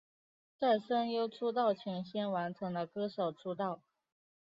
[0.57, 3.83] 在声优出道前先完成了歌手出道。